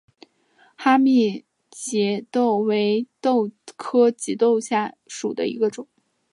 [0.75, 4.95] 哈密棘豆为豆科棘豆属下
[5.35, 5.87] 的一个种。